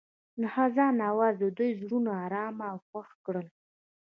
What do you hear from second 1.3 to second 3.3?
د دوی زړونه ارامه او خوښ